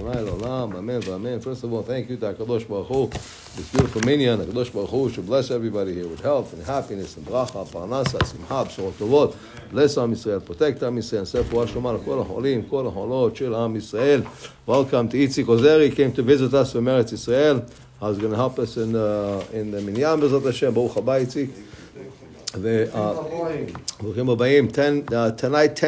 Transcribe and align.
Amen, 0.00 1.02
amen. 1.08 1.40
First 1.40 1.62
of 1.62 1.72
all, 1.74 1.82
thank 1.82 2.08
you 2.08 2.16
to 2.16 2.32
HaKadosh 2.32 2.66
Baruch 2.66 2.86
Hu, 2.86 3.08
this 3.08 3.68
beautiful 3.70 4.00
minyan, 4.00 4.40
HaKadosh 4.40 4.72
Baruch 4.72 4.88
Hu 4.88 5.10
should 5.10 5.26
bless 5.26 5.50
everybody 5.50 5.92
here 5.92 6.08
with 6.08 6.22
health 6.22 6.54
and 6.54 6.64
happiness 6.64 7.18
and 7.18 7.26
bracha, 7.26 7.66
parnasa, 7.68 8.24
simha, 8.24 8.64
bשורות 8.64 8.92
טובות. 8.98 9.34
Bless 9.72 9.98
עם 9.98 10.12
ישראל, 10.12 10.40
protect 10.46 10.82
עם 10.82 10.98
ישראל, 10.98 11.24
סף 11.24 11.52
רוח 11.52 11.68
שלמה 11.68 11.92
לכל 11.92 12.22
kol 12.28 12.70
כל 12.70 12.86
החולות 12.86 13.36
של 13.36 13.54
עם 13.54 13.76
ישראל. 13.76 14.22
Welcome 14.66 15.10
to 15.10 15.16
Itzik 15.16 15.46
Ozeri, 15.46 15.94
came 15.94 16.12
to 16.12 16.22
visit 16.22 16.54
us 16.54 16.72
from 16.72 16.86
Eretz 16.86 17.12
Israel. 17.12 17.60
I 18.00 18.08
was 18.08 18.18
going 18.18 18.30
to 18.30 18.36
help 18.36 18.58
us 18.58 18.78
in, 18.78 18.94
uh, 18.94 19.42
in 19.52 19.70
the 19.70 19.80
מניין 19.80 20.20
בעזרת 20.20 20.46
השם, 20.46 20.74
ברוך 20.74 20.96
הבא 20.96 21.14
איציק. 21.14 21.50
וברוכים 22.54 24.30
הבאים, 24.30 24.68
tonight 25.36 25.80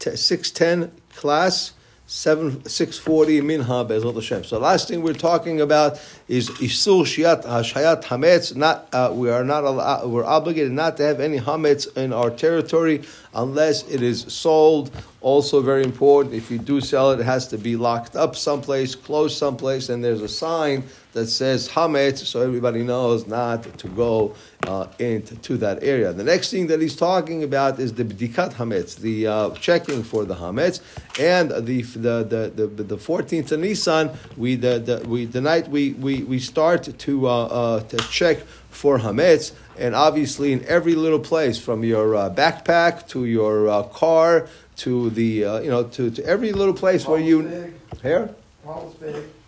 6-10 0.00 0.88
class. 1.20 1.77
7, 2.10 2.64
640 2.64 3.42
minha 3.42 3.84
Bezrat 3.84 4.14
Hashem. 4.14 4.42
So 4.42 4.58
last 4.58 4.88
thing 4.88 5.02
we're 5.02 5.12
talking 5.12 5.60
about 5.60 6.00
is 6.26 6.48
Isur 6.48 7.04
Shiat 7.04 7.44
Hashayat 7.44 8.04
Hametz. 8.04 8.56
Not, 8.56 8.88
uh, 8.94 9.10
we 9.12 9.28
are 9.28 9.44
not, 9.44 9.64
uh, 9.64 10.08
we're 10.08 10.24
obligated 10.24 10.72
not 10.72 10.96
to 10.96 11.02
have 11.02 11.20
any 11.20 11.38
Hametz 11.38 11.94
in 11.98 12.14
our 12.14 12.30
territory 12.30 13.02
unless 13.38 13.88
it 13.88 14.02
is 14.02 14.22
sold. 14.22 14.90
Also 15.20 15.60
very 15.60 15.82
important, 15.82 16.34
if 16.34 16.50
you 16.50 16.58
do 16.58 16.80
sell 16.80 17.10
it, 17.10 17.20
it 17.20 17.24
has 17.24 17.48
to 17.48 17.58
be 17.58 17.74
locked 17.74 18.14
up 18.14 18.36
someplace, 18.36 18.94
closed 18.94 19.36
someplace, 19.36 19.88
and 19.88 20.02
there's 20.02 20.22
a 20.22 20.28
sign 20.28 20.84
that 21.12 21.26
says 21.26 21.68
Hametz, 21.68 22.18
so 22.18 22.40
everybody 22.40 22.84
knows 22.84 23.26
not 23.26 23.64
to 23.78 23.88
go 23.88 24.34
uh, 24.66 24.86
into 25.00 25.56
that 25.56 25.82
area. 25.82 26.12
The 26.12 26.22
next 26.22 26.50
thing 26.50 26.68
that 26.68 26.80
he's 26.80 26.94
talking 26.94 27.42
about 27.42 27.80
is 27.80 27.92
the 27.94 28.04
Bdikat 28.04 28.52
Hametz, 28.52 28.96
the 28.96 29.26
uh, 29.26 29.50
checking 29.54 30.04
for 30.04 30.24
the 30.24 30.36
Hametz, 30.36 30.80
and 31.18 31.50
the 31.66 31.82
the 31.82 32.52
the 32.54 32.66
the, 32.66 32.82
the 32.84 32.96
14th 32.96 33.50
of 33.50 33.60
Nisan, 33.60 34.10
we 34.36 34.54
the, 34.54 34.78
the 34.78 35.08
we 35.08 35.24
the 35.24 35.40
night 35.40 35.66
we 35.68 35.94
we, 35.94 36.22
we 36.22 36.38
start 36.38 36.96
to 36.96 37.26
uh, 37.26 37.46
uh 37.46 37.80
to 37.80 37.96
check 38.08 38.38
for 38.70 38.98
Hametz, 38.98 39.52
and 39.78 39.94
obviously 39.94 40.52
in 40.52 40.64
every 40.66 40.94
little 40.94 41.18
place, 41.18 41.58
from 41.58 41.84
your 41.84 42.16
uh, 42.16 42.30
backpack 42.30 43.08
to 43.08 43.24
your 43.24 43.68
uh, 43.68 43.82
car 43.84 44.48
to 44.76 45.10
the 45.10 45.24
you 45.24 45.70
know 45.70 45.84
to, 45.84 46.10
to 46.10 46.24
every 46.24 46.52
little 46.52 46.74
place 46.74 47.06
where 47.06 47.20
you 47.20 47.72
here 48.02 48.34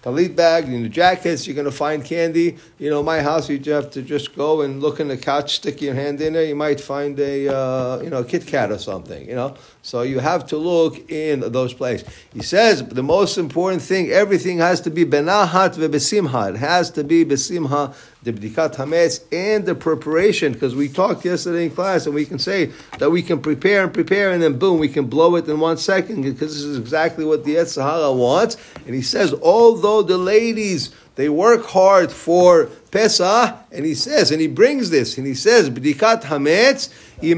talit 0.03 0.35
bag, 0.35 0.65
in 0.65 0.83
the 0.83 0.89
jackets, 0.89 1.47
you're 1.47 1.55
going 1.55 1.65
to 1.67 1.71
find 1.71 2.05
candy. 2.05 2.57
You 2.79 2.91
know, 2.91 3.03
my 3.03 3.21
house, 3.21 3.49
you 3.49 3.61
have 3.73 3.91
to 3.91 4.03
just 4.03 4.35
go 4.35 4.63
and 4.63 4.81
look 4.81 5.01
in 5.01 5.09
the 5.09 5.17
couch, 5.17 5.57
stick 5.57 5.83
your 5.83 5.95
hand 5.95 6.21
in 6.21 6.33
there. 6.33 6.45
You 6.45 6.55
might 6.55 6.81
find 6.81 7.19
a, 7.21 7.55
uh, 7.55 8.01
you 8.03 8.11
know, 8.11 8.25
Kit 8.25 8.47
Kat 8.47 8.71
or 8.71 8.79
something, 8.79 9.29
you 9.29 9.35
know. 9.35 9.57
So 9.83 10.03
you 10.03 10.19
have 10.19 10.47
to 10.49 10.57
look 10.57 11.11
in 11.11 11.41
those 11.53 11.73
places. 11.73 12.09
He 12.33 12.43
says 12.43 12.85
the 12.85 13.03
most 13.03 13.39
important 13.39 13.83
thing, 13.83 14.11
everything 14.11 14.59
has 14.59 14.81
to 14.83 14.91
be 14.91 15.05
benahat 15.05 15.77
vebesimha. 15.77 16.55
It 16.55 16.59
has 16.59 16.91
to 16.93 17.05
be 17.05 17.25
besimha, 17.25 17.95
the 18.23 18.33
bdikat 18.33 18.77
hametz, 18.77 19.25
and 19.33 19.65
the 19.65 19.75
preparation, 19.75 20.53
because 20.53 20.75
we 20.75 20.89
talked 20.89 21.25
yesterday 21.25 21.65
in 21.65 21.71
class, 21.71 22.05
and 22.07 22.15
we 22.15 22.27
can 22.27 22.39
say 22.39 22.71
that 22.99 23.11
we 23.11 23.23
can 23.23 23.41
prepare 23.41 23.85
and 23.85 23.95
prepare, 23.95 24.33
and 24.33 24.43
then 24.43 24.59
boom, 24.59 24.79
we 24.79 24.89
can 24.89 25.07
blow 25.07 25.37
it 25.37 25.49
in 25.49 25.59
one 25.59 25.79
second, 25.79 26.23
because 26.23 26.55
this 26.55 26.63
is 26.63 26.79
exactly 26.79 27.25
what 27.25 27.45
the 27.45 27.55
Yetzer 27.55 27.83
Hara 27.83 28.13
wants. 28.13 28.59
And 28.85 28.95
he 28.95 29.03
says, 29.03 29.33
although 29.43 29.90
the 30.03 30.17
ladies, 30.17 30.91
they 31.17 31.29
work 31.29 31.67
hard 31.67 32.11
for 32.11 32.67
Pesach, 32.91 33.55
and 33.73 33.85
he 33.85 33.95
says, 33.95 34.31
and 34.31 34.41
he 34.41 34.47
brings 34.47 34.91
this, 34.91 35.19
and 35.19 35.27
he 35.27 35.35
says, 35.35 35.69
bdikat 35.69 36.23
hametz, 36.23 36.91
he 37.21 37.29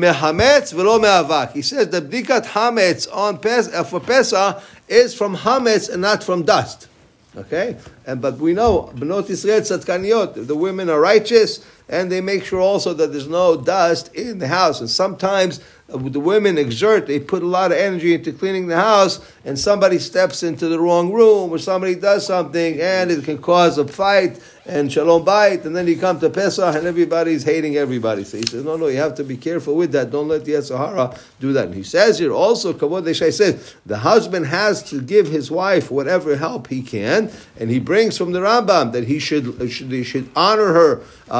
says 1.62 1.88
the 1.90 2.00
bdikat 2.00 2.44
hametz 2.46 3.08
on 3.12 3.38
Pes- 3.38 3.74
uh, 3.74 3.82
for 3.82 3.98
Pesach 4.00 4.62
is 4.88 5.14
from 5.14 5.36
hametz 5.36 5.90
and 5.92 6.00
not 6.02 6.22
from 6.22 6.44
dust. 6.44 6.88
Okay, 7.34 7.76
and 8.06 8.20
but 8.20 8.36
we 8.36 8.52
know 8.52 8.92
Benot 8.94 9.30
Israel 9.30 9.62
tzadkaniot, 9.62 10.46
the 10.46 10.54
women 10.54 10.90
are 10.90 11.00
righteous, 11.00 11.64
and 11.88 12.12
they 12.12 12.20
make 12.20 12.44
sure 12.44 12.60
also 12.60 12.92
that 12.92 13.10
there's 13.10 13.26
no 13.26 13.56
dust 13.56 14.14
in 14.14 14.38
the 14.38 14.48
house. 14.48 14.80
And 14.80 14.90
sometimes 14.90 15.60
the 15.92 16.20
women 16.20 16.58
exert, 16.58 17.06
they 17.06 17.20
put 17.20 17.42
a 17.42 17.46
lot 17.46 17.72
of 17.72 17.78
energy 17.78 18.14
into 18.14 18.32
cleaning 18.32 18.66
the 18.66 18.76
house, 18.76 19.20
and 19.44 19.58
somebody 19.58 19.98
steps 19.98 20.42
into 20.42 20.68
the 20.68 20.78
wrong 20.78 21.12
room, 21.12 21.50
or 21.50 21.58
somebody 21.58 21.94
does 21.94 22.26
something, 22.26 22.80
and 22.80 23.10
it 23.10 23.24
can 23.24 23.38
cause 23.38 23.78
a 23.78 23.86
fight 23.86 24.40
and 24.64 24.92
shalom 24.92 25.24
bait, 25.24 25.64
and 25.64 25.74
then 25.74 25.88
you 25.88 25.96
come 25.96 26.20
to 26.20 26.30
Pesach 26.30 26.76
and 26.76 26.86
everybody's 26.86 27.42
hating 27.42 27.76
everybody. 27.76 28.22
So 28.22 28.36
he 28.36 28.44
says, 28.46 28.64
no, 28.64 28.76
no, 28.76 28.86
you 28.86 28.98
have 28.98 29.16
to 29.16 29.24
be 29.24 29.36
careful 29.36 29.74
with 29.74 29.90
that. 29.92 30.12
Don't 30.12 30.28
let 30.28 30.44
the 30.44 30.52
Yetzer 30.52 30.78
Hara 30.78 31.18
do 31.40 31.52
that. 31.52 31.66
And 31.66 31.74
he 31.74 31.82
says 31.82 32.20
here 32.20 32.32
also, 32.32 32.72
Kavod 32.72 33.02
Deshai 33.02 33.32
says, 33.32 33.74
the 33.86 33.98
husband 33.98 34.46
has 34.46 34.82
to 34.90 35.00
give 35.00 35.26
his 35.26 35.50
wife 35.50 35.90
whatever 35.90 36.36
help 36.36 36.68
he 36.68 36.80
can, 36.80 37.30
and 37.58 37.70
he 37.70 37.80
brings 37.80 38.16
from 38.16 38.30
the 38.32 38.38
Rambam 38.38 38.92
that 38.92 39.08
he 39.08 39.18
should, 39.18 39.70
should 39.70 39.90
he 39.90 40.04
should 40.04 40.30
honor 40.36 40.72
her, 40.72 41.00
uh, 41.28 41.32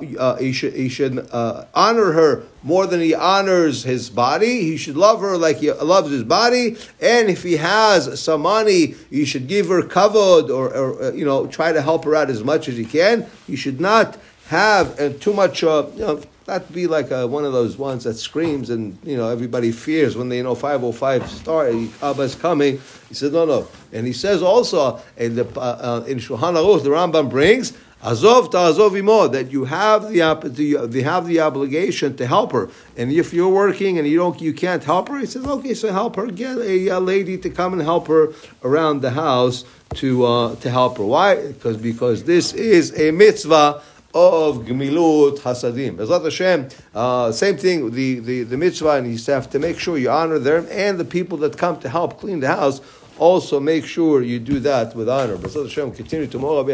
uh, 0.00 0.04
uh, 0.18 0.36
he 0.36 0.52
should, 0.52 0.74
he 0.74 0.88
should 0.88 1.28
uh, 1.32 1.64
honor 1.74 2.12
her 2.12 2.44
more 2.62 2.86
than 2.86 3.00
he 3.00 3.14
honors 3.14 3.84
his 3.84 4.10
body. 4.10 4.62
He 4.62 4.76
should 4.76 4.96
love 4.96 5.20
her 5.20 5.36
like 5.36 5.58
he 5.58 5.72
loves 5.72 6.10
his 6.10 6.24
body. 6.24 6.76
And 7.00 7.28
if 7.28 7.42
he 7.42 7.56
has 7.56 8.20
some 8.20 8.42
money, 8.42 8.94
you 9.10 9.24
should 9.24 9.46
give 9.46 9.68
her 9.68 9.82
kavod 9.82 10.50
or, 10.50 10.74
or 10.74 11.02
uh, 11.02 11.12
you 11.12 11.24
know, 11.24 11.46
try 11.46 11.72
to 11.72 11.82
help 11.82 12.04
her 12.04 12.14
out 12.14 12.30
as 12.30 12.44
much 12.44 12.68
as 12.68 12.78
you 12.78 12.86
can. 12.86 13.26
You 13.48 13.56
should 13.56 13.80
not 13.80 14.18
have 14.48 14.98
uh, 15.00 15.10
too 15.20 15.32
much, 15.32 15.62
uh, 15.64 15.86
you 15.94 16.00
know, 16.00 16.22
not 16.50 16.72
be 16.72 16.86
like 16.86 17.12
uh, 17.12 17.26
one 17.26 17.44
of 17.44 17.52
those 17.52 17.78
ones 17.78 18.04
that 18.04 18.14
screams 18.14 18.70
and 18.70 18.98
you 19.04 19.16
know 19.16 19.28
everybody 19.28 19.70
fears 19.70 20.16
when 20.16 20.28
they 20.28 20.42
know 20.42 20.54
505 20.54 21.30
star 21.30 21.68
Abba 22.02 22.22
is 22.22 22.34
coming. 22.34 22.80
He 23.08 23.14
says 23.14 23.32
no, 23.32 23.44
no, 23.44 23.68
and 23.92 24.06
he 24.06 24.12
says 24.12 24.42
also 24.42 25.00
in 25.16 25.36
the 25.36 25.46
uh, 25.58 26.04
in 26.06 26.18
Shulchan 26.18 26.54
Aruch 26.54 26.82
the 26.82 26.90
Rambam 26.90 27.30
brings 27.30 27.72
Azov 28.02 28.50
Ta'azov 28.50 28.92
that 29.32 29.48
you 29.50 29.66
have 29.66 30.10
the 30.10 30.88
you 30.90 31.04
have 31.04 31.26
the 31.26 31.40
obligation 31.40 32.16
to 32.16 32.26
help 32.26 32.52
her. 32.52 32.70
And 32.96 33.12
if 33.12 33.34
you're 33.34 33.50
working 33.50 33.98
and 33.98 34.08
you 34.08 34.16
don't 34.16 34.40
you 34.40 34.54
can't 34.54 34.82
help 34.82 35.08
her, 35.08 35.18
he 35.18 35.26
says, 35.26 35.46
okay, 35.46 35.74
so 35.74 35.92
help 35.92 36.16
her, 36.16 36.26
get 36.26 36.56
a, 36.58 36.88
a 36.88 36.98
lady 36.98 37.36
to 37.38 37.50
come 37.50 37.74
and 37.74 37.82
help 37.82 38.08
her 38.08 38.32
around 38.64 39.02
the 39.02 39.10
house 39.10 39.64
to 39.96 40.24
uh, 40.24 40.54
to 40.56 40.70
help 40.70 40.96
her. 40.96 41.04
Why? 41.04 41.48
Because 41.48 41.76
because 41.76 42.24
this 42.24 42.54
is 42.54 42.98
a 42.98 43.10
mitzvah 43.10 43.82
of 44.12 44.58
Gemilut 44.66 45.38
Hasadim. 45.38 45.96
Bezrat 45.96 46.24
Hashem, 46.24 46.68
uh, 46.94 47.30
same 47.32 47.56
thing, 47.56 47.90
the, 47.90 48.18
the, 48.20 48.42
the 48.42 48.56
mitzvah, 48.56 48.92
and 48.92 49.12
you 49.12 49.32
have 49.32 49.48
to 49.50 49.58
make 49.58 49.78
sure 49.78 49.98
you 49.98 50.10
honor 50.10 50.38
them 50.38 50.66
and 50.70 50.98
the 50.98 51.04
people 51.04 51.38
that 51.38 51.56
come 51.56 51.78
to 51.80 51.88
help 51.88 52.18
clean 52.18 52.40
the 52.40 52.48
house 52.48 52.80
also 53.18 53.60
make 53.60 53.84
sure 53.84 54.22
you 54.22 54.40
do 54.40 54.58
that 54.60 54.96
with 54.96 55.08
honor. 55.08 55.36
Bezrat 55.36 55.64
Hashem, 55.64 55.92
continue 55.92 56.26
tomorrow. 56.26 56.64